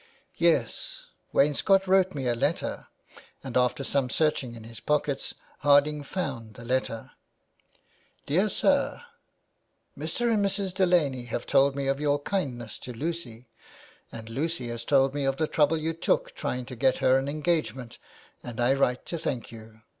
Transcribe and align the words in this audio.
"Yes. 0.51 1.11
Wainscott 1.31 1.85
wrote 1.85 2.15
me 2.15 2.25
a 2.27 2.33
letter," 2.33 2.87
and 3.43 3.55
after 3.55 3.83
some 3.83 4.09
searching 4.09 4.55
in 4.55 4.63
his 4.63 4.79
pockets 4.79 5.35
Harding 5.59 6.01
found 6.01 6.55
the 6.55 6.65
letter. 6.65 7.11
"'Dear 8.25 8.49
Sir— 8.49 9.03
Mr. 9.95 10.33
and 10.33 10.43
Mrs. 10.43 10.73
Delaney 10.73 11.25
have 11.25 11.45
told 11.45 11.75
me 11.75 11.85
of 11.85 11.99
your 11.99 12.17
kindness 12.19 12.79
to 12.79 12.93
Lucy, 12.93 13.47
and 14.11 14.27
Lucy 14.27 14.69
has 14.69 14.85
told 14.85 15.13
me 15.13 15.23
of 15.23 15.37
the 15.37 15.45
trouble 15.47 15.77
you 15.77 15.93
took 15.93 16.31
trying 16.33 16.65
to 16.65 16.75
get 16.75 16.97
her 16.97 17.19
an 17.19 17.29
engagement, 17.29 17.99
and 18.41 18.59
I 18.59 18.73
write 18.73 19.05
to 19.05 19.19
thank 19.19 19.51
you. 19.51 19.81